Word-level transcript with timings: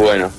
Bueno, 0.00 0.30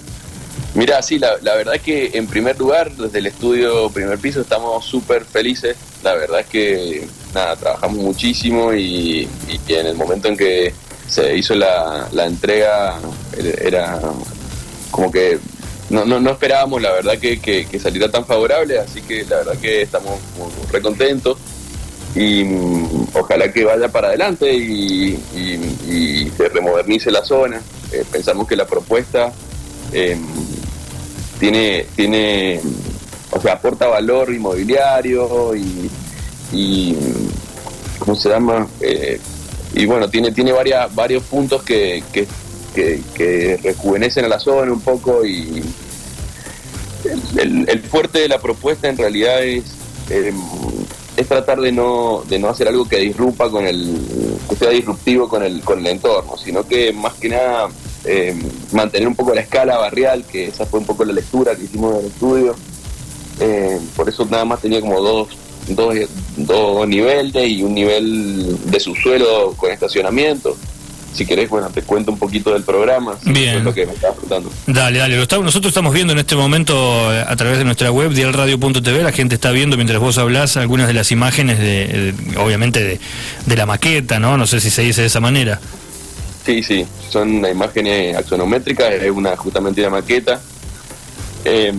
mira, 0.73 1.03
sí, 1.03 1.19
la, 1.19 1.35
verdad 1.37 1.75
es 1.75 1.83
que 1.83 2.09
en 2.15 2.25
primer 2.25 2.57
lugar, 2.57 2.91
desde 2.93 3.19
el 3.19 3.27
estudio 3.27 3.91
primer 3.91 4.17
piso, 4.17 4.41
estamos 4.41 4.83
súper 4.83 5.23
felices. 5.23 5.77
La 6.01 6.15
verdad 6.15 6.39
es 6.39 6.47
que, 6.47 7.07
nada, 7.35 7.55
trabajamos 7.55 7.99
muchísimo 7.99 8.73
y, 8.73 9.29
y 9.47 9.73
en 9.73 9.85
el 9.85 9.95
momento 9.95 10.29
en 10.29 10.35
que 10.35 10.73
se 11.07 11.37
hizo 11.37 11.53
la, 11.53 12.09
la 12.11 12.25
entrega 12.25 12.99
era 13.37 13.99
como 14.89 15.11
que 15.11 15.37
no, 15.91 16.05
no, 16.05 16.19
no 16.19 16.31
esperábamos 16.31 16.81
la 16.81 16.93
verdad 16.93 17.19
que, 17.19 17.39
que, 17.39 17.67
que, 17.67 17.79
saliera 17.79 18.09
tan 18.09 18.25
favorable, 18.25 18.79
así 18.79 19.03
que 19.03 19.25
la 19.25 19.37
verdad 19.37 19.57
que 19.61 19.83
estamos 19.83 20.19
re 20.71 20.81
contentos 20.81 21.37
y 22.15 22.43
mm, 22.43 23.07
ojalá 23.13 23.51
que 23.51 23.63
vaya 23.63 23.87
para 23.89 24.09
adelante 24.09 24.51
y, 24.51 25.19
y, 25.35 26.31
se 26.35 26.49
remodernice 26.49 27.11
la 27.11 27.23
zona. 27.23 27.61
Eh, 27.91 28.03
pensamos 28.09 28.47
que 28.47 28.55
la 28.55 28.65
propuesta 28.65 29.33
eh, 29.93 30.17
tiene, 31.39 31.85
tiene, 31.95 32.61
o 33.31 33.41
sea, 33.41 33.53
aporta 33.53 33.87
valor 33.87 34.33
inmobiliario 34.33 35.55
y, 35.55 35.89
y 36.51 36.95
¿cómo 37.99 38.15
se 38.15 38.29
llama? 38.29 38.67
Eh, 38.79 39.19
y 39.73 39.85
bueno, 39.85 40.09
tiene, 40.09 40.31
tiene 40.31 40.51
varias, 40.51 40.93
varios 40.93 41.23
puntos 41.23 41.63
que, 41.63 42.03
que, 42.11 42.27
que, 42.73 43.59
rejuvenecen 43.63 44.25
a 44.25 44.27
la 44.27 44.39
zona 44.39 44.71
un 44.71 44.81
poco 44.81 45.25
y 45.25 45.63
el, 47.37 47.67
el, 47.67 47.79
fuerte 47.81 48.19
de 48.19 48.29
la 48.29 48.39
propuesta 48.39 48.87
en 48.87 48.97
realidad 48.97 49.43
es, 49.43 49.63
eh, 50.09 50.33
es 51.17 51.27
tratar 51.27 51.59
de 51.59 51.71
no, 51.71 52.23
de 52.27 52.39
no 52.39 52.49
hacer 52.49 52.67
algo 52.67 52.87
que 52.87 52.97
disrumpa 52.97 53.49
con 53.49 53.65
el, 53.65 53.97
que 54.49 54.55
sea 54.55 54.69
disruptivo 54.69 55.27
con 55.27 55.43
el, 55.43 55.61
con 55.61 55.79
el 55.79 55.87
entorno, 55.87 56.37
sino 56.37 56.67
que 56.67 56.93
más 56.93 57.13
que 57.15 57.29
nada 57.29 57.69
eh, 58.05 58.35
mantener 58.71 59.07
un 59.07 59.15
poco 59.15 59.33
la 59.33 59.41
escala 59.41 59.77
barrial, 59.77 60.23
que 60.25 60.47
esa 60.47 60.65
fue 60.65 60.79
un 60.79 60.85
poco 60.85 61.05
la 61.05 61.13
lectura 61.13 61.55
que 61.55 61.63
hicimos 61.63 61.93
en 61.95 61.99
el 62.01 62.05
estudio. 62.07 62.55
Eh, 63.39 63.79
por 63.95 64.09
eso 64.09 64.25
nada 64.29 64.45
más 64.45 64.61
tenía 64.61 64.81
como 64.81 65.01
dos, 65.01 65.29
dos, 65.67 65.95
dos 66.37 66.87
niveles 66.87 67.49
y 67.49 67.63
un 67.63 67.73
nivel 67.73 68.57
de 68.65 68.79
subsuelo 68.79 69.53
con 69.57 69.71
estacionamiento. 69.71 70.57
Si 71.13 71.25
querés, 71.25 71.49
bueno, 71.49 71.69
te 71.69 71.81
cuento 71.81 72.11
un 72.11 72.17
poquito 72.17 72.53
del 72.53 72.63
programa. 72.63 73.17
Bien. 73.25 73.63
Lo 73.63 73.73
que 73.73 73.85
me 73.85 73.93
estaba 73.93 74.13
preguntando. 74.13 74.49
Dale, 74.65 74.99
dale. 74.99 75.17
Lo 75.17 75.23
estamos, 75.23 75.43
nosotros 75.43 75.71
estamos 75.71 75.93
viendo 75.93 76.13
en 76.13 76.19
este 76.19 76.37
momento 76.37 76.73
eh, 77.13 77.25
a 77.27 77.35
través 77.35 77.57
de 77.57 77.65
nuestra 77.65 77.91
web, 77.91 78.11
dialradio.tv, 78.11 79.03
la 79.03 79.11
gente 79.11 79.35
está 79.35 79.51
viendo 79.51 79.75
mientras 79.75 79.99
vos 79.99 80.17
hablás 80.17 80.55
algunas 80.55 80.87
de 80.87 80.93
las 80.93 81.11
imágenes, 81.11 81.59
de, 81.59 82.13
de 82.13 82.37
obviamente, 82.37 82.81
de, 82.81 82.99
de, 83.45 83.55
la 83.57 83.65
maqueta, 83.65 84.19
¿no? 84.19 84.37
No 84.37 84.47
sé 84.47 84.61
si 84.61 84.69
se 84.69 84.83
dice 84.83 85.01
de 85.01 85.07
esa 85.07 85.19
manera. 85.19 85.59
Sí, 86.45 86.63
sí. 86.63 86.85
Son 87.09 87.45
imágenes 87.45 88.15
axonométricas, 88.17 88.93
es 88.93 89.11
una 89.11 89.35
justamente 89.37 89.81
una 89.81 89.91
maqueta. 89.91 90.41
Eh, 91.43 91.73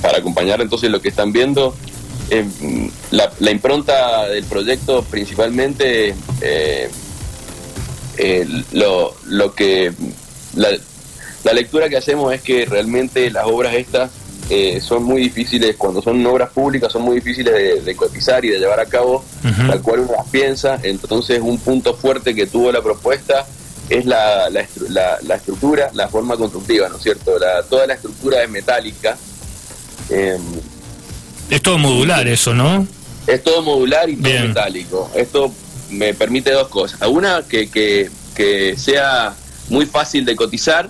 para 0.00 0.18
acompañar 0.18 0.60
entonces 0.60 0.88
lo 0.90 1.00
que 1.00 1.08
están 1.08 1.32
viendo, 1.32 1.74
eh, 2.30 2.44
la, 3.10 3.32
la, 3.40 3.50
impronta 3.50 4.28
del 4.28 4.44
proyecto 4.44 5.02
principalmente 5.02 6.14
eh, 6.40 6.88
eh, 8.16 8.46
lo, 8.72 9.16
lo, 9.26 9.52
que 9.52 9.92
la, 10.54 10.68
la, 11.42 11.52
lectura 11.52 11.88
que 11.88 11.96
hacemos 11.96 12.32
es 12.32 12.40
que 12.42 12.66
realmente 12.66 13.30
las 13.30 13.46
obras 13.46 13.74
estas 13.74 14.10
eh, 14.48 14.80
son 14.80 15.02
muy 15.02 15.22
difíciles, 15.22 15.74
cuando 15.76 16.02
son 16.02 16.24
obras 16.26 16.50
públicas 16.50 16.92
son 16.92 17.02
muy 17.02 17.16
difíciles 17.16 17.52
de, 17.52 17.80
de 17.80 17.96
cotizar 17.96 18.44
y 18.44 18.48
de 18.48 18.58
llevar 18.58 18.78
a 18.78 18.86
cabo 18.86 19.24
uh 19.44 19.46
-huh. 19.48 19.68
tal 19.68 19.82
cual 19.82 20.00
uno 20.00 20.12
las 20.16 20.28
piensa, 20.28 20.78
entonces 20.82 21.40
un 21.40 21.58
punto 21.58 21.94
fuerte 21.94 22.34
que 22.34 22.46
tuvo 22.46 22.70
la 22.70 22.82
propuesta 22.82 23.46
es 23.90 24.06
la, 24.06 24.48
la, 24.50 24.66
la, 24.88 25.18
la 25.22 25.34
estructura, 25.34 25.90
la 25.94 26.08
forma 26.08 26.36
constructiva, 26.36 26.88
¿no 26.88 26.96
es 26.96 27.02
cierto? 27.02 27.32
toda 27.68 27.86
la 27.88 27.94
estructura 27.94 28.42
es 28.42 28.48
metálica. 28.48 29.18
Eh, 30.08 30.38
es 31.50 31.60
todo 31.60 31.76
modular 31.76 32.26
eso, 32.28 32.54
¿no? 32.54 32.86
Es 33.26 33.42
todo 33.42 33.62
modular 33.62 34.08
y 34.08 34.16
todo 34.16 34.32
metálico. 34.32 35.10
Esto 35.14 35.52
me 35.90 36.14
permite 36.14 36.52
dos 36.52 36.68
cosas. 36.68 37.00
Una, 37.08 37.42
que, 37.42 37.68
que, 37.68 38.08
que 38.34 38.76
sea 38.78 39.34
muy 39.68 39.86
fácil 39.86 40.24
de 40.24 40.36
cotizar 40.36 40.88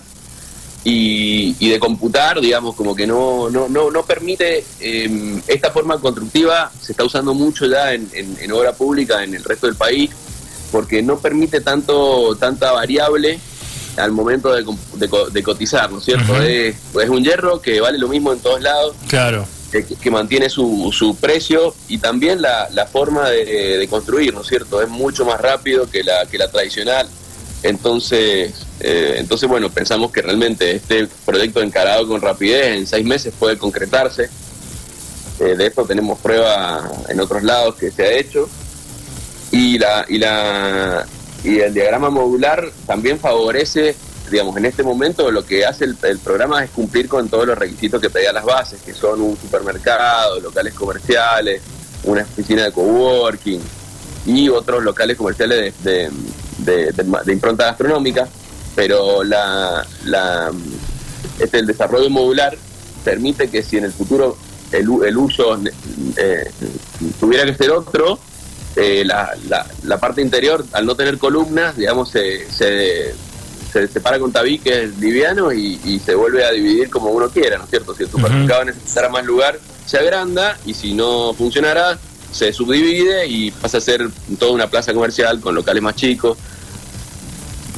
y, 0.84 1.56
y, 1.58 1.70
de 1.70 1.80
computar, 1.80 2.38
digamos, 2.40 2.74
como 2.74 2.94
que 2.94 3.06
no, 3.06 3.48
no, 3.48 3.68
no, 3.68 3.90
no 3.90 4.04
permite, 4.04 4.64
eh, 4.80 5.40
esta 5.46 5.70
forma 5.70 5.98
constructiva 5.98 6.70
se 6.80 6.92
está 6.92 7.04
usando 7.04 7.32
mucho 7.32 7.66
ya 7.66 7.94
en, 7.94 8.08
en, 8.12 8.36
en, 8.40 8.52
obra 8.52 8.72
pública 8.72 9.22
en 9.22 9.34
el 9.34 9.44
resto 9.44 9.66
del 9.66 9.76
país, 9.76 10.10
porque 10.70 11.02
no 11.02 11.18
permite 11.18 11.60
tanto 11.60 12.36
tanta 12.36 12.72
variable 12.72 13.38
al 13.96 14.12
momento 14.12 14.52
de, 14.52 14.64
de, 14.94 15.08
de 15.32 15.42
cotizar, 15.42 15.90
¿no 15.90 15.98
es 15.98 16.04
cierto? 16.04 16.32
Uh 16.32 16.36
-huh. 16.36 16.46
es, 16.46 16.76
es 17.02 17.08
un 17.08 17.22
hierro 17.22 17.60
que 17.60 17.80
vale 17.80 17.98
lo 17.98 18.08
mismo 18.08 18.32
en 18.32 18.40
todos 18.40 18.60
lados. 18.62 18.94
Claro 19.08 19.46
que, 19.70 19.84
que, 19.84 20.10
mantiene 20.10 20.48
su, 20.48 20.90
su 20.92 21.16
precio 21.16 21.74
y 21.88 21.98
también 21.98 22.42
la, 22.42 22.68
la 22.72 22.86
forma 22.86 23.28
de, 23.30 23.78
de, 23.78 23.88
construir, 23.88 24.34
¿no 24.34 24.40
es 24.42 24.48
cierto? 24.48 24.82
Es 24.82 24.88
mucho 24.88 25.24
más 25.24 25.40
rápido 25.40 25.88
que 25.88 26.02
la, 26.02 26.26
que 26.26 26.38
la 26.38 26.50
tradicional. 26.50 27.08
Entonces, 27.62 28.52
eh, 28.80 29.14
entonces, 29.18 29.48
bueno, 29.48 29.70
pensamos 29.70 30.10
que 30.10 30.22
realmente 30.22 30.74
este 30.74 31.06
proyecto 31.24 31.60
encarado 31.62 32.08
con 32.08 32.20
rapidez 32.20 32.78
en 32.78 32.86
seis 32.86 33.04
meses 33.04 33.32
puede 33.38 33.58
concretarse. 33.58 34.28
Eh, 35.40 35.56
de 35.56 35.66
esto 35.66 35.84
tenemos 35.84 36.18
prueba 36.18 36.90
en 37.08 37.20
otros 37.20 37.42
lados 37.42 37.76
que 37.76 37.90
se 37.90 38.02
ha 38.02 38.12
hecho. 38.12 38.48
Y, 39.50 39.78
la, 39.78 40.04
y, 40.08 40.18
la, 40.18 41.06
y 41.42 41.58
el 41.58 41.74
diagrama 41.74 42.10
modular 42.10 42.70
también 42.86 43.18
favorece 43.18 43.96
digamos, 44.30 44.56
en 44.56 44.64
este 44.64 44.82
momento 44.82 45.30
lo 45.30 45.44
que 45.44 45.66
hace 45.66 45.84
el, 45.84 45.96
el, 46.04 46.18
programa 46.20 46.62
es 46.62 46.70
cumplir 46.70 47.08
con 47.08 47.28
todos 47.28 47.46
los 47.46 47.58
requisitos 47.58 48.00
que 48.00 48.10
pedía 48.10 48.32
las 48.32 48.44
bases, 48.44 48.80
que 48.80 48.94
son 48.94 49.20
un 49.20 49.36
supermercado, 49.36 50.38
locales 50.38 50.72
comerciales, 50.74 51.60
una 52.04 52.22
oficina 52.22 52.64
de 52.64 52.72
coworking 52.72 53.60
y 54.26 54.48
otros 54.48 54.82
locales 54.82 55.16
comerciales 55.16 55.74
de, 55.82 56.10
de, 56.58 56.92
de, 56.92 57.22
de 57.24 57.32
impronta 57.32 57.66
gastronómica, 57.66 58.28
pero 58.74 59.24
la, 59.24 59.84
la, 60.04 60.52
este, 61.38 61.58
el 61.58 61.66
desarrollo 61.66 62.08
modular 62.10 62.56
permite 63.04 63.48
que 63.48 63.62
si 63.62 63.78
en 63.78 63.84
el 63.84 63.92
futuro 63.92 64.36
el, 64.72 64.86
el 65.04 65.16
uso 65.16 65.58
eh, 66.16 66.50
tuviera 67.18 67.44
que 67.44 67.54
ser 67.54 67.72
otro, 67.72 68.18
eh, 68.76 69.02
la, 69.04 69.30
la, 69.48 69.66
la, 69.84 69.98
parte 69.98 70.22
interior, 70.22 70.64
al 70.72 70.86
no 70.86 70.94
tener 70.94 71.18
columnas, 71.18 71.76
digamos, 71.76 72.10
se, 72.10 72.50
se 72.50 73.14
se 73.70 73.86
separa 73.88 74.18
con 74.18 74.32
tabique 74.32 74.90
liviano 74.98 75.52
y, 75.52 75.78
y, 75.84 76.00
se 76.00 76.14
vuelve 76.14 76.44
a 76.44 76.50
dividir 76.50 76.90
como 76.90 77.10
uno 77.10 77.28
quiera, 77.28 77.56
¿no 77.56 77.64
es 77.64 77.70
cierto? 77.70 77.94
Si 77.94 78.02
el 78.02 78.10
supermercado 78.10 78.60
uh 78.60 78.64
-huh. 78.64 78.66
necesitara 78.66 79.08
más 79.08 79.24
lugar, 79.24 79.58
se 79.86 79.98
agranda 79.98 80.58
y 80.66 80.74
si 80.74 80.92
no 80.92 81.32
funcionara, 81.34 81.98
se 82.32 82.52
subdivide 82.52 83.26
y 83.26 83.50
pasa 83.50 83.78
a 83.78 83.80
ser 83.80 84.08
toda 84.38 84.52
una 84.52 84.68
plaza 84.68 84.92
comercial 84.92 85.40
con 85.40 85.54
locales 85.54 85.82
más 85.82 85.96
chicos. 85.96 86.38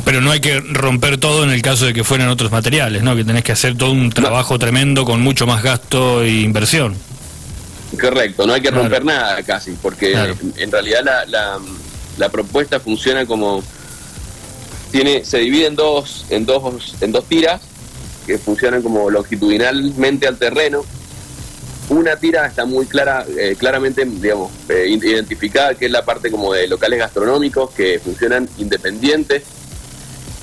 Pero 0.04 0.20
no 0.20 0.30
hay 0.30 0.41
que 0.41 0.60
romper 0.60 1.19
todo 1.19 1.44
en 1.44 1.50
el 1.50 1.62
caso 1.62 1.86
de 1.86 1.92
que 1.92 2.04
fueran 2.04 2.28
otros 2.28 2.50
materiales, 2.50 3.03
¿no? 3.03 3.14
Que 3.14 3.24
tenés 3.24 3.44
que 3.44 3.53
hacer 3.53 3.76
todo 3.76 3.92
un 3.92 4.10
trabajo 4.10 4.54
no. 4.54 4.59
tremendo 4.59 5.04
con 5.04 5.20
mucho 5.20 5.47
más 5.47 5.62
gasto 5.62 6.22
e 6.22 6.30
inversión. 6.30 6.97
Correcto, 8.00 8.47
no 8.47 8.54
hay 8.54 8.60
que 8.60 8.69
claro. 8.69 8.82
romper 8.82 9.04
nada 9.04 9.42
casi, 9.42 9.72
porque 9.72 10.12
claro. 10.12 10.34
en 10.56 10.70
realidad 10.70 11.00
la, 11.04 11.25
la, 11.26 11.60
la 12.19 12.28
propuesta 12.30 12.80
funciona 12.80 13.26
como 13.26 13.62
tiene, 14.91 15.25
se 15.25 15.38
divide 15.38 15.66
en 15.66 15.76
dos, 15.76 16.26
en 16.30 16.44
dos, 16.47 16.94
en 17.00 17.12
dos 17.12 17.26
tiras 17.26 17.60
que 18.26 18.38
funcionan 18.38 18.82
como 18.82 19.10
longitudinalmente 19.10 20.28
al 20.28 20.36
terreno. 20.36 20.84
Una 21.88 22.16
tira 22.16 22.47
está 22.47 22.64
muy 22.64 22.86
clara, 22.86 23.26
eh, 23.36 23.56
claramente, 23.58 24.04
digamos, 24.04 24.53
eh, 24.69 24.86
identificada, 24.88 25.74
que 25.74 25.86
es 25.86 25.91
la 25.91 26.04
parte 26.04 26.30
como 26.30 26.53
de 26.53 26.69
locales 26.69 26.98
gastronómicos 26.98 27.70
que 27.72 27.98
funcionan 27.98 28.48
independientes 28.59 29.42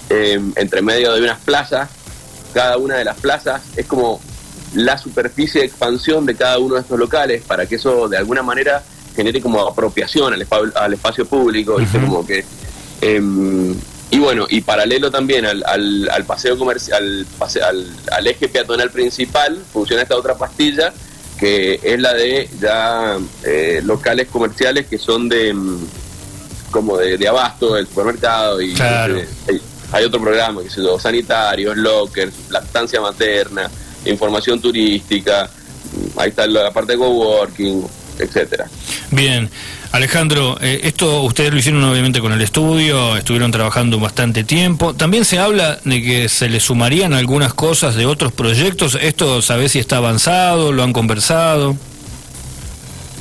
eh, 0.09 0.39
entre 0.55 0.81
medio 0.81 1.13
de 1.13 1.21
unas 1.21 1.39
plazas. 1.39 1.89
Cada 2.53 2.78
una 2.78 2.95
de 2.95 3.05
las 3.05 3.17
plazas 3.17 3.61
es 3.75 3.85
como 3.85 4.19
la 4.73 4.97
superficie 4.97 5.61
de 5.61 5.67
expansión 5.67 6.25
de 6.25 6.35
cada 6.35 6.59
uno 6.59 6.75
de 6.75 6.81
estos 6.81 6.99
locales 6.99 7.43
para 7.45 7.66
que 7.66 7.75
eso 7.75 8.07
de 8.07 8.17
alguna 8.17 8.43
manera 8.43 8.83
genere 9.16 9.41
como 9.41 9.61
apropiación 9.67 10.33
al, 10.33 10.47
al 10.75 10.93
espacio 10.93 11.25
público, 11.25 11.75
uh 11.75 11.79
-huh. 11.79 12.05
como 12.05 12.25
que 12.25 12.45
em, 13.01 13.75
y 14.11 14.17
bueno, 14.17 14.47
y 14.49 14.61
paralelo 14.61 15.11
también 15.11 15.45
al, 15.45 15.63
al, 15.66 16.09
al 16.09 16.25
paseo 16.25 16.57
comercial, 16.57 17.25
al, 17.39 17.61
al, 17.63 17.87
al, 18.11 18.27
eje 18.27 18.47
peatonal 18.47 18.89
principal, 18.89 19.61
funciona 19.71 20.01
esta 20.01 20.16
otra 20.16 20.35
pastilla, 20.35 20.91
que 21.39 21.79
es 21.83 21.99
la 21.99 22.13
de 22.13 22.49
ya 22.59 23.17
eh, 23.43 23.81
locales 23.83 24.27
comerciales 24.29 24.87
que 24.87 24.97
son 24.97 25.29
de 25.29 25.55
como 26.71 26.97
de, 26.97 27.17
de 27.17 27.27
abasto 27.27 27.75
del 27.75 27.87
supermercado 27.87 28.61
y 28.61 28.73
claro. 28.73 29.17
eh, 29.17 29.27
hay, 29.47 29.61
hay, 29.91 30.05
otro 30.05 30.21
programa 30.21 30.61
que 30.61 30.69
se 30.69 30.81
llama 30.81 30.99
sanitarios, 30.99 31.77
lockers, 31.77 32.33
lactancia 32.49 33.01
materna, 33.01 33.69
información 34.05 34.61
turística, 34.61 35.49
ahí 36.17 36.29
está 36.29 36.47
la 36.47 36.72
parte 36.72 36.93
de 36.93 36.97
coworking, 36.97 37.85
etcétera. 38.19 38.67
Bien, 39.11 39.49
Alejandro, 39.91 40.57
eh, 40.61 40.81
esto 40.84 41.23
ustedes 41.23 41.51
lo 41.51 41.57
hicieron 41.57 41.84
obviamente 41.84 42.19
con 42.19 42.31
el 42.31 42.41
estudio, 42.41 43.17
estuvieron 43.17 43.51
trabajando 43.51 43.99
bastante 43.99 44.43
tiempo. 44.43 44.93
También 44.93 45.25
se 45.25 45.40
habla 45.40 45.79
de 45.84 46.01
que 46.03 46.29
se 46.29 46.47
le 46.47 46.59
sumarían 46.59 47.13
algunas 47.13 47.53
cosas 47.55 47.96
de 47.96 48.05
otros 48.05 48.31
proyectos. 48.31 48.97
¿Esto 49.01 49.41
sabés 49.41 49.72
si 49.72 49.79
está 49.79 49.97
avanzado? 49.97 50.72
¿Lo 50.72 50.84
han 50.84 50.93
conversado? 50.93 51.75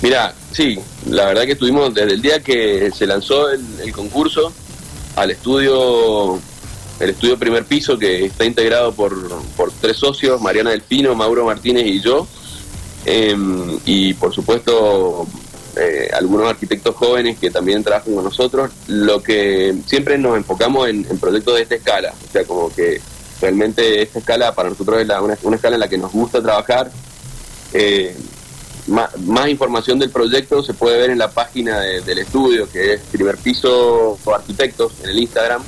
Mira, 0.02 0.34
sí, 0.52 0.78
la 1.06 1.24
verdad 1.26 1.42
que 1.44 1.52
estuvimos 1.52 1.92
desde 1.94 2.12
el 2.12 2.22
día 2.22 2.40
que 2.40 2.90
se 2.94 3.06
lanzó 3.06 3.50
el, 3.50 3.90
concurso 3.92 4.52
al 5.16 5.30
estudio, 5.30 6.38
el 7.00 7.10
estudio 7.10 7.38
primer 7.38 7.64
piso 7.64 7.98
que 7.98 8.24
está 8.24 8.44
integrado 8.44 8.92
por, 8.92 9.14
por 9.56 9.70
tres 9.80 9.96
socios, 9.96 10.40
Mariana 10.40 10.70
Delfino, 10.70 11.14
Mauro 11.14 11.44
Martínez 11.44 11.86
y 11.86 12.00
yo. 12.00 12.26
Em, 13.04 13.78
y 13.86 14.12
por 14.14 14.34
supuesto 14.34 15.26
eh, 15.76 16.10
algunos 16.12 16.48
arquitectos 16.48 16.94
jóvenes 16.96 17.38
que 17.38 17.50
también 17.50 17.84
trabajan 17.84 18.14
con 18.14 18.24
nosotros, 18.24 18.70
lo 18.88 19.22
que 19.22 19.76
siempre 19.86 20.18
nos 20.18 20.36
enfocamos 20.36 20.88
en, 20.88 21.04
proyectos 21.18 21.54
de 21.54 21.62
esta 21.62 21.76
escala, 21.76 22.12
o 22.28 22.32
sea, 22.32 22.44
como 22.44 22.74
que 22.74 23.00
realmente 23.40 24.02
esta 24.02 24.18
escala 24.18 24.54
para 24.54 24.70
nosotros 24.70 25.00
es 25.00 25.08
una, 25.44 25.54
escala 25.54 25.76
en 25.76 25.80
la 25.80 25.88
que 25.88 25.98
nos 25.98 26.12
gusta 26.12 26.42
trabajar. 26.42 26.90
Eh, 27.72 28.16
más, 28.88 29.48
información 29.48 29.98
del 29.98 30.10
proyecto 30.10 30.62
se 30.62 30.74
puede 30.74 30.98
ver 30.98 31.10
en 31.10 31.18
la 31.18 31.30
página 31.30 31.80
del 31.80 32.18
estudio, 32.18 32.68
que 32.70 32.94
es 32.94 33.00
Primer 33.12 33.36
Piso 33.36 34.18
Arquitectos, 34.34 34.92
en 35.04 35.10
el 35.10 35.18
Instagram. 35.20 35.62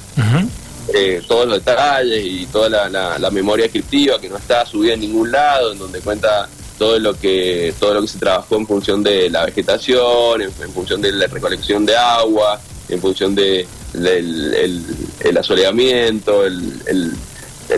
Eh, 0.92 1.22
todos 1.26 1.46
los 1.46 1.64
detalles 1.64 2.24
y 2.24 2.46
toda 2.46 2.88
la, 2.88 3.18
la, 3.18 3.30
memoria 3.30 3.64
descriptiva 3.64 4.20
que 4.20 4.28
no 4.28 4.36
está 4.36 4.66
subida 4.66 4.94
en 4.94 5.00
ningún 5.00 5.30
lado, 5.30 5.72
en 5.72 5.78
donde 5.78 6.00
cuenta 6.00 6.48
todo 6.78 6.98
lo 6.98 7.14
que 7.14 7.74
todo 7.78 7.94
lo 7.94 8.00
que 8.00 8.08
se 8.08 8.18
trabajó 8.18 8.56
en 8.56 8.66
función 8.66 9.02
de 9.02 9.30
la 9.30 9.44
vegetación, 9.44 10.42
en, 10.42 10.50
función 10.72 11.00
de 11.00 11.12
la 11.12 11.26
recolección 11.26 11.86
de 11.86 11.96
agua, 11.96 12.60
en 12.88 13.00
función 13.00 13.34
de 13.34 13.66
el, 13.94 15.36
asoleamiento, 15.38 16.44
el, 16.44 17.12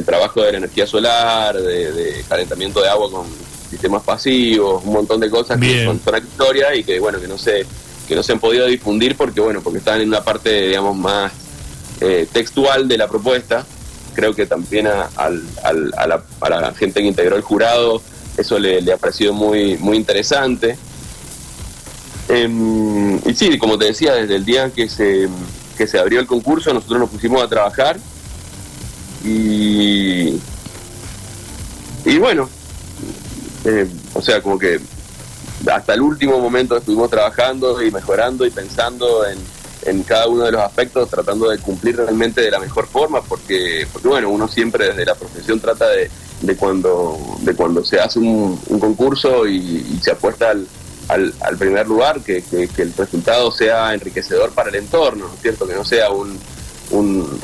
trabajo 0.06 0.42
de 0.42 0.52
la 0.52 0.58
energía 0.58 0.86
solar, 0.86 1.54
de, 1.60 2.24
calentamiento 2.28 2.80
de 2.80 2.88
agua 2.88 3.10
con 3.10 3.26
sistemas 3.68 4.02
pasivos, 4.02 4.82
un 4.84 4.92
montón 4.92 5.20
de 5.20 5.28
cosas 5.28 5.60
que 5.60 5.84
son, 5.84 6.00
son 6.00 6.22
y 6.76 6.84
que 6.84 6.98
bueno 6.98 7.20
que 7.20 7.28
no 7.28 7.36
se 7.36 7.66
que 8.08 8.14
no 8.14 8.22
se 8.22 8.32
han 8.32 8.40
podido 8.40 8.66
difundir 8.66 9.16
porque 9.16 9.40
bueno 9.40 9.60
porque 9.62 9.80
están 9.80 10.00
en 10.00 10.08
una 10.08 10.22
parte 10.22 10.68
digamos 10.68 10.96
más 10.96 11.41
eh, 12.02 12.26
textual 12.32 12.88
de 12.88 12.98
la 12.98 13.08
propuesta 13.08 13.64
creo 14.14 14.34
que 14.34 14.46
también 14.46 14.86
a, 14.88 15.08
a, 15.16 15.30
la, 15.72 16.22
a 16.40 16.48
la 16.50 16.74
gente 16.74 17.00
que 17.00 17.06
integró 17.06 17.36
el 17.36 17.42
jurado 17.42 18.02
eso 18.36 18.58
le, 18.58 18.92
ha 18.92 18.96
parecido 18.96 19.32
muy, 19.32 19.76
muy 19.78 19.96
interesante. 19.96 20.76
Em, 22.28 23.16
y 23.28 23.34
sí, 23.34 23.58
como 23.58 23.78
te 23.78 23.86
decía, 23.86 24.14
desde 24.14 24.36
el 24.36 24.44
día 24.44 24.70
que 24.70 24.88
se, 24.88 25.28
que 25.76 25.86
se 25.86 25.98
abrió 25.98 26.20
el 26.20 26.26
concurso, 26.26 26.72
nosotros 26.72 27.00
nos 27.00 27.10
pusimos 27.10 27.42
a 27.42 27.48
trabajar 27.48 27.98
y, 29.24 30.40
y 32.04 32.18
bueno, 32.18 32.48
eh, 33.64 33.86
o 34.14 34.22
sea, 34.22 34.40
como 34.40 34.58
que 34.58 34.80
hasta 35.70 35.94
el 35.94 36.00
último 36.00 36.38
momento 36.38 36.76
estuvimos 36.76 37.10
trabajando 37.10 37.82
y 37.82 37.90
mejorando 37.90 38.46
y 38.46 38.50
pensando 38.50 39.26
en, 39.26 39.38
en 39.84 40.02
cada 40.02 40.28
uno 40.28 40.44
de 40.44 40.52
los 40.52 40.60
aspectos, 40.62 41.08
tratando 41.08 41.48
de 41.50 41.58
cumplir 41.58 41.96
realmente 41.96 42.40
de 42.40 42.50
la 42.50 42.58
mejor 42.58 42.86
forma, 42.86 43.22
porque, 43.22 43.86
porque 43.92 44.08
bueno, 44.08 44.30
uno 44.30 44.48
siempre 44.48 44.88
desde 44.88 45.04
la 45.04 45.14
profesión 45.14 45.60
trata 45.60 45.88
de, 45.88 46.10
de 46.40 46.56
cuando, 46.56 47.18
de 47.40 47.54
cuando 47.54 47.84
se 47.84 48.00
hace 48.00 48.18
un, 48.18 48.56
concurso 48.78 49.46
y, 49.46 49.98
se 50.02 50.12
apuesta 50.12 50.50
al, 50.50 50.66
al, 51.08 51.56
primer 51.56 51.86
lugar, 51.86 52.20
que, 52.20 52.42
el 52.52 52.94
resultado 52.94 53.50
sea 53.50 53.94
enriquecedor 53.94 54.52
para 54.52 54.68
el 54.68 54.76
entorno, 54.76 55.28
¿no 55.28 55.34
es 55.34 55.40
cierto? 55.40 55.66
Que 55.66 55.74
no 55.74 55.84
sea 55.84 56.10
un, 56.10 56.38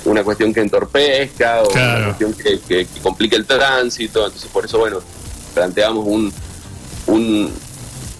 una 0.05 0.25
cuestión 0.25 0.52
que 0.52 0.61
entorpezca 0.61 1.62
o 1.62 1.73
una 1.73 2.05
cuestión 2.06 2.34
que, 2.34 2.87
complique 3.02 3.37
el 3.37 3.46
tránsito. 3.46 4.26
Entonces, 4.26 4.50
por 4.50 4.64
eso, 4.64 4.79
bueno, 4.79 5.00
planteamos 5.55 6.06
un, 6.06 6.32
un, 7.06 7.52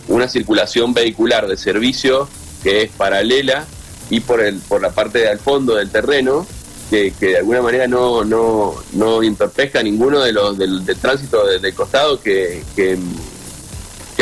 una 0.09 0.29
circulación 0.29 0.94
vehicular 0.94 1.47
de 1.47 1.56
servicio 1.56 2.29
que 2.62 2.82
es 2.82 2.91
paralela 2.91 3.67
y 4.11 4.21
por, 4.21 4.41
el, 4.41 4.59
por 4.61 4.81
la 4.81 4.91
parte 4.91 5.19
del 5.19 5.39
fondo 5.39 5.75
del 5.75 5.91
terreno 5.91 6.47
que, 6.89 7.13
de 7.21 7.39
alguna 7.39 7.63
manera 7.63 7.87
no, 7.87 8.25
no, 8.25 8.75
no 8.93 9.21
ninguno 9.21 10.21
de 10.21 10.33
los 10.33 10.57
del, 10.57 10.85
tránsito 11.01 11.47
del, 11.47 11.75
costado 11.75 12.21
que, 12.21 12.63
que, 12.75 12.99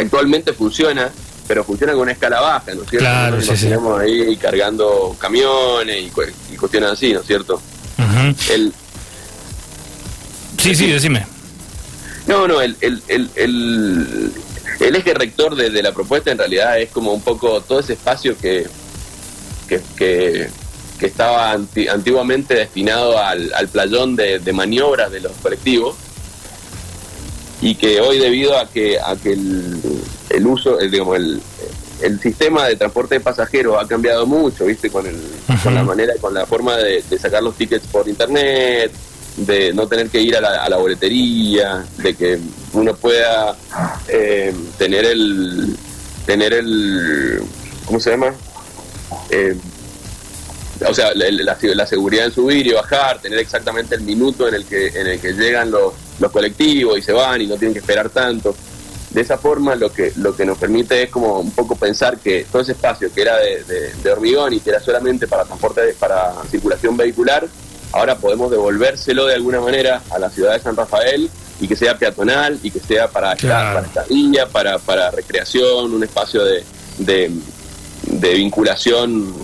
actualmente 0.00 0.52
funciona, 0.52 1.10
pero 1.46 1.64
funciona 1.64 1.92
con 1.92 2.02
una 2.02 2.12
escala 2.12 2.40
baja, 2.40 2.74
¿no 2.74 2.82
es 2.82 2.90
cierto? 2.90 3.06
Claro, 3.06 3.36
nos 3.36 3.60
tenemos 3.60 4.00
ahí 4.00 4.36
cargando 4.36 5.16
camiones 5.18 6.06
y, 6.06 6.56
cuestiones 6.56 6.90
así, 6.90 7.12
¿no 7.12 7.20
es 7.20 7.26
cierto? 7.26 7.60
el, 8.50 8.72
sí, 10.58 10.74
sí, 10.74 10.90
decime. 10.90 11.26
No, 12.26 12.48
no, 12.48 12.60
el, 12.60 12.76
el, 12.80 13.02
el, 13.06 13.30
el, 13.36 14.32
el 14.80 14.96
eje 14.96 15.14
rector 15.14 15.54
de, 15.54 15.70
de, 15.70 15.82
la 15.82 15.92
propuesta 15.92 16.32
en 16.32 16.38
realidad 16.38 16.78
es 16.80 16.90
como 16.90 17.12
un 17.12 17.22
poco 17.22 17.60
todo 17.60 17.78
ese 17.78 17.92
espacio 17.92 18.36
que, 18.36 18.66
que, 19.66 19.80
que 19.96 20.48
que 20.98 21.06
estaba 21.06 21.52
antiguamente 21.52 22.54
destinado 22.54 23.18
al, 23.18 23.68
playón 23.70 24.16
de, 24.16 24.40
maniobras 24.52 25.10
de 25.10 25.20
los 25.20 25.32
colectivos 25.42 25.96
y 27.60 27.74
que 27.74 28.00
hoy 28.00 28.18
debido 28.18 28.58
a 28.58 28.68
que, 28.68 28.98
a 28.98 29.16
que 29.16 29.32
el, 29.32 30.46
uso, 30.46 30.78
el, 30.78 30.90
digamos, 30.90 31.16
el, 31.16 31.42
el 32.02 32.20
sistema 32.20 32.66
de 32.66 32.76
transporte 32.76 33.16
de 33.16 33.20
pasajeros 33.20 33.82
ha 33.82 33.86
cambiado 33.86 34.26
mucho, 34.26 34.66
¿viste? 34.66 34.90
Con, 34.90 35.06
el, 35.06 35.20
con 35.62 35.74
la 35.74 35.82
manera, 35.82 36.14
con 36.20 36.34
la 36.34 36.46
forma 36.46 36.76
de, 36.76 37.02
sacar 37.18 37.42
los 37.42 37.56
tickets 37.56 37.86
por 37.86 38.08
internet, 38.08 38.92
de 39.36 39.72
no 39.74 39.86
tener 39.86 40.08
que 40.08 40.20
ir 40.20 40.36
a 40.36 40.40
la, 40.40 40.64
a 40.64 40.68
la 40.68 40.76
boletería, 40.76 41.84
de 41.98 42.14
que 42.14 42.38
uno 42.72 42.94
pueda 42.94 43.56
eh, 44.08 44.54
tener 44.78 45.04
el, 45.04 45.76
tener 46.24 46.52
el, 46.54 47.42
¿cómo 47.86 48.00
se 48.00 48.10
llama? 48.10 48.34
Eh, 49.30 49.56
o 50.86 50.94
sea, 50.94 51.12
la, 51.14 51.86
seguridad 51.86 52.26
en 52.26 52.32
subir 52.32 52.66
y 52.66 52.72
bajar, 52.72 53.20
tener 53.20 53.38
exactamente 53.38 53.94
el 53.94 54.02
minuto 54.02 54.46
en 54.46 54.54
el 54.54 54.66
que, 54.66 54.88
en 54.88 55.06
el 55.06 55.20
que 55.20 55.32
llegan 55.32 55.70
los, 55.70 55.94
los 56.18 56.30
colectivos 56.30 56.98
y 56.98 57.02
se 57.02 57.12
van 57.12 57.40
y 57.40 57.46
no 57.46 57.56
tienen 57.56 57.72
que 57.72 57.80
esperar 57.80 58.10
tanto. 58.10 58.54
De 59.10 59.22
esa 59.22 59.38
forma 59.38 59.74
lo 59.76 59.90
que, 59.90 60.12
lo 60.16 60.36
que 60.36 60.44
nos 60.44 60.58
permite 60.58 61.04
es 61.04 61.10
como 61.10 61.38
un 61.40 61.52
poco 61.52 61.76
pensar 61.76 62.18
que 62.18 62.46
todo 62.50 62.60
ese 62.60 62.72
espacio 62.72 63.12
que 63.14 63.22
era 63.22 63.36
de, 63.38 64.12
hormigón 64.12 64.52
y 64.52 64.60
que 64.60 64.70
era 64.70 64.80
solamente 64.80 65.26
para 65.26 65.44
transporte, 65.44 65.94
para 65.98 66.34
circulación 66.50 66.96
vehicular, 66.96 67.46
ahora 67.92 68.18
podemos 68.18 68.50
devolvérselo 68.50 69.24
de 69.26 69.34
alguna 69.34 69.60
manera 69.60 70.02
a 70.10 70.18
la 70.18 70.28
ciudad 70.28 70.52
de 70.52 70.60
San 70.60 70.76
Rafael 70.76 71.30
y 71.60 71.68
que 71.68 71.76
sea 71.76 71.96
peatonal 71.96 72.58
y 72.62 72.70
que 72.70 72.80
sea 72.80 73.08
para, 73.08 73.34
para 73.36 73.80
estadía, 73.80 74.46
para, 74.48 74.78
para 74.78 75.10
recreación, 75.10 75.94
un 75.94 76.04
espacio 76.04 76.44
de, 76.44 76.64
de, 76.98 77.30
de 78.06 78.34
vinculación 78.34 79.34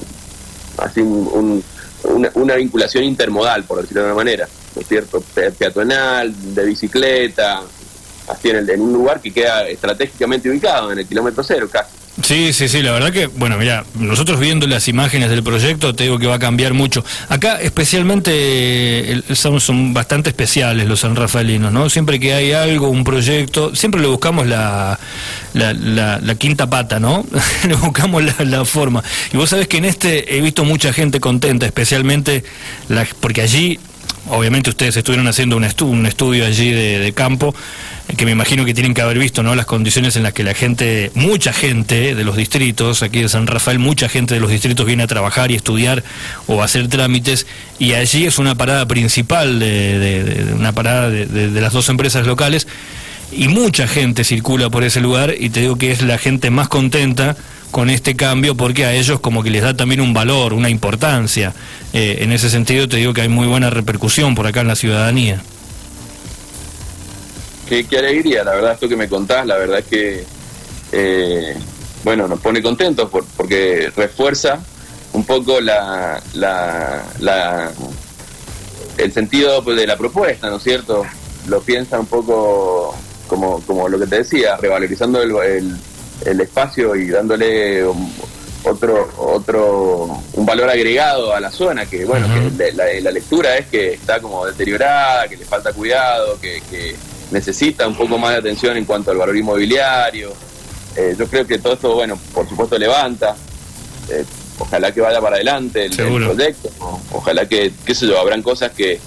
así 0.78 1.00
una, 1.00 2.54
vinculación 2.56 3.04
intermodal, 3.04 3.64
por 3.64 3.80
decirlo 3.80 4.02
de 4.02 4.06
una 4.08 4.16
manera, 4.16 4.48
¿no 4.74 4.80
es 4.80 4.88
cierto? 4.88 5.22
Peatonal, 5.56 6.54
de 6.54 6.64
bicicleta, 6.64 7.62
así 8.28 8.50
en, 8.50 8.68
en 8.68 8.80
un 8.80 8.92
lugar 8.92 9.20
que 9.20 9.32
queda 9.32 9.68
estratégicamente 9.68 10.50
ubicado, 10.50 10.92
en 10.92 10.98
el 10.98 11.06
kilómetro 11.06 11.44
cero 11.44 11.68
casi. 11.70 12.01
Sí, 12.20 12.52
sí, 12.52 12.68
sí, 12.68 12.82
la 12.82 12.92
verdad 12.92 13.10
que, 13.10 13.26
bueno, 13.26 13.56
mira, 13.56 13.86
nosotros 13.94 14.38
viendo 14.38 14.66
las 14.66 14.86
imágenes 14.86 15.30
del 15.30 15.42
proyecto, 15.42 15.94
te 15.94 16.04
digo 16.04 16.18
que 16.18 16.26
va 16.26 16.34
a 16.34 16.38
cambiar 16.38 16.74
mucho. 16.74 17.02
Acá 17.30 17.58
especialmente 17.58 19.22
son, 19.34 19.94
bastante 19.94 20.28
especiales 20.28 20.86
los 20.86 21.00
sanrafaelinos, 21.00 21.72
¿no? 21.72 21.88
Siempre 21.88 22.20
que 22.20 22.34
hay 22.34 22.52
algo, 22.52 22.90
un 22.90 23.02
proyecto, 23.02 23.74
siempre 23.74 24.00
le 24.02 24.08
buscamos 24.08 24.46
la, 24.46 24.98
la, 25.54 26.34
quinta 26.38 26.68
pata, 26.68 27.00
¿no? 27.00 27.24
le 27.66 27.74
buscamos 27.76 28.22
la, 28.44 28.64
forma. 28.66 29.02
Y 29.32 29.38
vos 29.38 29.48
sabés 29.48 29.66
que 29.66 29.78
en 29.78 29.86
este 29.86 30.36
he 30.36 30.42
visto 30.42 30.66
mucha 30.66 30.92
gente 30.92 31.18
contenta, 31.18 31.64
especialmente 31.64 32.44
porque 33.20 33.40
allí 33.40 33.80
obviamente 34.28 34.70
ustedes 34.70 34.96
estuvieron 34.96 35.26
haciendo 35.28 35.56
un, 35.56 35.66
un 35.80 36.06
estudio 36.06 36.46
allí 36.46 36.70
de, 36.70 37.12
campo, 37.12 37.54
que 38.16 38.24
me 38.24 38.32
imagino 38.32 38.64
que 38.64 38.74
tienen 38.74 38.94
que 38.94 39.02
haber 39.02 39.18
visto, 39.18 39.42
¿no? 39.42 39.54
Las 39.54 39.66
condiciones 39.66 40.16
en 40.16 40.22
las 40.22 40.32
que 40.32 40.44
la 40.44 40.54
gente, 40.54 41.10
mucha 41.14 41.52
gente 41.52 42.14
de 42.14 42.24
los 42.24 42.36
distritos, 42.36 43.02
aquí 43.02 43.22
de 43.22 43.28
San 43.28 43.46
Rafael, 43.46 43.78
mucha 43.78 44.08
gente 44.08 44.34
de 44.34 44.40
los 44.40 44.50
distritos 44.50 44.86
viene 44.86 45.02
a 45.02 45.06
trabajar 45.06 45.50
y 45.50 45.54
estudiar 45.54 46.02
o 46.46 46.62
a 46.62 46.66
hacer 46.66 46.88
trámites, 46.88 47.46
y 47.78 47.94
allí 47.94 48.26
es 48.26 48.38
una 48.38 48.54
parada 48.54 48.86
principal, 48.86 49.58
de, 49.58 50.52
una 50.54 50.72
parada 50.72 51.10
de 51.10 51.60
las 51.60 51.72
dos 51.72 51.88
empresas 51.88 52.26
locales, 52.26 52.66
y 53.32 53.48
mucha 53.48 53.88
gente 53.88 54.24
circula 54.24 54.70
por 54.70 54.84
ese 54.84 55.00
lugar, 55.00 55.34
y 55.38 55.50
te 55.50 55.60
digo 55.60 55.76
que 55.76 55.90
es 55.90 56.02
la 56.02 56.18
gente 56.18 56.50
más 56.50 56.68
contenta 56.68 57.36
con 57.72 57.90
este 57.90 58.14
cambio 58.14 58.54
porque 58.54 58.84
a 58.84 58.92
ellos 58.92 59.18
como 59.18 59.42
que 59.42 59.50
les 59.50 59.62
da 59.62 59.74
también 59.74 60.00
un 60.00 60.14
valor, 60.14 60.52
una 60.52 60.70
importancia. 60.70 61.52
Eh, 61.92 62.18
en 62.20 62.30
ese 62.30 62.48
sentido 62.48 62.88
te 62.88 62.98
digo 62.98 63.12
que 63.12 63.22
hay 63.22 63.28
muy 63.28 63.48
buena 63.48 63.70
repercusión 63.70 64.36
por 64.36 64.46
acá 64.46 64.60
en 64.60 64.68
la 64.68 64.76
ciudadanía. 64.76 65.42
Qué, 67.68 67.86
alegría, 67.98 68.44
la 68.44 68.52
verdad, 68.52 68.72
esto 68.74 68.86
que 68.86 68.96
me 68.96 69.08
contás, 69.08 69.46
la 69.46 69.56
verdad 69.56 69.78
es 69.78 69.86
que 69.86 70.24
eh, 70.92 71.56
bueno, 72.04 72.28
nos 72.28 72.38
pone 72.40 72.62
contentos 72.62 73.08
porque 73.36 73.90
refuerza 73.96 74.60
un 75.14 75.24
poco 75.24 75.60
la, 75.60 76.22
la, 76.34 77.72
el 78.98 79.12
sentido 79.12 79.62
de 79.62 79.86
la 79.86 79.96
propuesta, 79.96 80.50
¿no 80.50 80.56
es 80.56 80.62
cierto? 80.62 81.04
Lo 81.46 81.60
piensa 81.62 81.98
un 81.98 82.06
poco 82.06 82.94
como, 83.26 83.60
como 83.62 83.88
lo 83.88 83.98
que 83.98 84.06
te 84.06 84.18
decía, 84.18 84.56
revalorizando 84.56 85.22
el, 85.22 85.74
espacio 86.26 86.94
y 86.94 87.08
dándole 87.08 87.84
otro 88.64 89.10
otro 89.16 90.22
un 90.34 90.46
valor 90.46 90.70
agregado 90.70 91.34
a 91.34 91.40
la 91.40 91.50
zona 91.50 91.86
que 91.86 92.04
bueno 92.04 92.28
que 92.56 92.72
la, 92.72 93.10
lectura 93.10 93.56
es 93.56 93.66
que 93.66 93.94
está 93.94 94.20
como 94.20 94.46
deteriorada 94.46 95.26
que 95.28 95.36
le 95.36 95.44
falta 95.44 95.72
cuidado 95.72 96.38
que, 96.40 96.62
que 96.70 96.94
necesita 97.32 97.88
un 97.88 97.96
poco 97.96 98.18
más 98.18 98.32
de 98.32 98.38
atención 98.38 98.76
en 98.76 98.84
cuanto 98.84 99.10
al 99.10 99.16
valor 99.16 99.36
inmobiliario 99.36 100.32
eh, 100.96 101.14
yo 101.18 101.26
creo 101.26 101.46
que 101.46 101.58
todo 101.58 101.74
esto, 101.74 101.94
bueno, 101.94 102.18
por 102.34 102.48
supuesto 102.48 102.78
levanta. 102.78 103.34
Eh, 104.08 104.24
ojalá 104.58 104.92
que 104.92 105.00
vaya 105.00 105.20
para 105.20 105.36
adelante 105.36 105.86
el, 105.86 105.96
proyecto. 105.96 106.70
Ojalá 107.12 107.46
que, 107.46 107.72
qué 107.84 107.94
sé 107.94 108.06
yo, 108.06 108.18
habrán 108.18 108.42
cosas 108.42 108.72
que, 108.72 109.00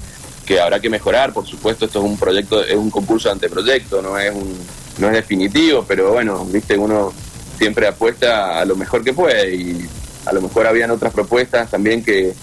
que 0.45 0.59
habrá 0.59 0.79
que 0.79 0.89
mejorar. 0.89 1.33
Por 1.33 1.45
supuesto, 1.45 1.85
esto 1.85 1.99
es 1.99 2.05
un 2.05 2.17
proyecto, 2.17 2.63
es 2.63 2.75
un 2.75 2.89
concurso 2.89 3.29
de 3.29 3.33
anteproyecto, 3.33 4.01
no 4.01 4.17
es 4.17 4.33
un, 4.33 4.57
no 4.97 5.07
es 5.07 5.13
definitivo, 5.13 5.85
pero 5.87 6.13
bueno, 6.13 6.45
viste, 6.45 6.77
uno 6.77 7.13
siempre 7.57 7.87
apuesta 7.87 8.59
a 8.59 8.65
lo 8.65 8.75
mejor 8.75 9.03
que 9.03 9.13
puede 9.13 9.55
y 9.55 9.89
a 10.25 10.33
lo 10.33 10.41
mejor 10.41 10.67
habían 10.67 10.91
otras 10.91 11.13
propuestas 11.13 11.69
también 11.69 12.03
que 12.03 12.33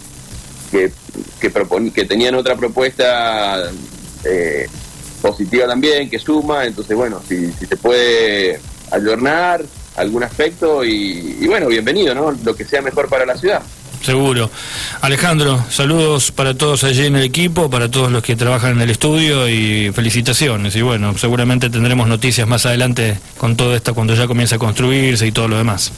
que, 0.72 0.90
que, 1.38 1.52
que 1.94 2.04
tenían 2.06 2.34
otra 2.34 2.56
propuesta 2.56 3.70
eh, 4.24 4.66
positiva 5.20 5.66
también, 5.66 6.08
que 6.08 6.18
suma, 6.18 6.64
entonces 6.64 6.96
bueno, 6.96 7.22
si, 7.28 7.52
si 7.52 7.66
se 7.66 7.76
puede 7.76 8.58
ayornar 8.90 9.62
algún 9.96 10.22
aspecto 10.22 10.82
y, 10.84 11.46
bueno, 11.46 11.68
bienvenido, 11.68 12.14
¿no? 12.14 12.32
Lo 12.32 12.56
que 12.56 12.64
sea 12.64 12.80
mejor 12.80 13.08
para 13.08 13.26
la 13.26 13.36
ciudad. 13.36 13.62
Seguro. 14.02 14.50
Alejandro, 15.00 15.64
saludos 15.70 16.32
para 16.32 16.54
todos 16.54 16.82
allí 16.84 17.06
en 17.06 17.16
el 17.16 17.22
equipo, 17.22 17.70
para 17.70 17.88
todos 17.88 18.10
los 18.10 18.22
que 18.22 18.34
trabajan 18.34 18.72
en 18.72 18.80
el 18.80 18.90
estudio 18.90 19.48
y 19.48 19.92
felicitaciones. 19.92 20.74
Y 20.74 20.82
bueno, 20.82 21.16
seguramente 21.16 21.70
tendremos 21.70 22.08
noticias 22.08 22.48
más 22.48 22.66
adelante 22.66 23.18
con 23.38 23.56
todo 23.56 23.76
esto 23.76 23.94
cuando 23.94 24.14
ya 24.14 24.26
comience 24.26 24.56
a 24.56 24.58
construirse 24.58 25.26
y 25.26 25.32
todo 25.32 25.46
lo 25.46 25.56
demás. 25.56 25.92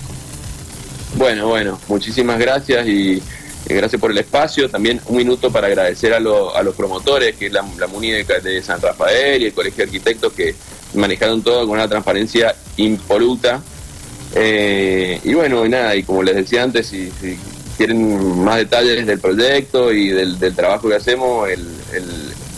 Bueno, 1.17 1.47
bueno, 1.47 1.81
muchísimas 1.89 2.39
gracias 2.39 2.87
y 2.87 3.23
gracias 3.67 4.01
por 4.01 4.11
el 4.11 4.19
espacio. 4.19 4.69
También 4.69 5.01
un 5.07 5.17
minuto 5.17 5.51
para 5.51 5.69
agradecer 5.69 6.13
a, 6.13 6.17
a 6.19 6.63
los 6.63 6.75
promotores, 6.75 7.37
que 7.37 7.47
es 7.47 7.53
la, 7.53 7.65
la 7.79 7.87
MUNI 7.87 8.11
de, 8.23 8.63
San 8.63 8.81
Rafael 8.83 9.43
y 9.43 9.47
el 9.47 9.55
Colegio 9.55 9.79
de 9.79 9.85
Arquitectos, 9.85 10.33
que 10.33 10.55
manejaron 10.95 11.43
todo 11.43 11.61
con 11.61 11.71
una 11.71 11.89
transparencia 11.89 12.55
impoluta. 12.77 13.63
Eh, 14.35 15.21
y 15.23 15.33
bueno, 15.33 15.65
y 15.65 15.69
nada, 15.69 15.95
y 15.95 16.03
como 16.03 16.23
les 16.23 16.35
decía 16.35 16.65
antes, 16.65 16.89
si, 16.89 17.11
quieren 17.77 18.45
más 18.45 18.57
detalles 18.57 19.07
del 19.07 19.21
proyecto 19.21 19.93
y 19.93 20.09
del, 20.09 20.39
trabajo 20.55 20.89
que 20.89 20.97
hacemos, 20.97 21.49
el, 21.49 21.67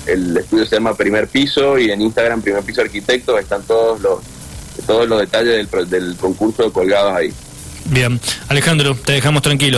el, 0.06 0.36
estudio 0.36 0.66
se 0.66 0.76
llama 0.76 0.94
Primer 0.94 1.28
Piso 1.28 1.78
y 1.78 1.90
en 1.90 2.00
Instagram 2.00 2.42
Primer 2.42 2.62
Piso 2.62 2.80
Arquitectos 2.82 3.40
están 3.40 3.62
todos 3.62 4.00
los 4.00 4.20
todos 4.86 5.08
los 5.08 5.18
detalles 5.20 5.68
del, 5.70 5.90
del 5.90 6.16
concurso 6.16 6.72
colgados 6.72 7.14
ahí. 7.14 7.32
Bien, 7.86 8.20
Alejandro, 8.48 8.94
te 8.94 9.12
dejamos 9.12 9.42
tranquilo. 9.42 9.74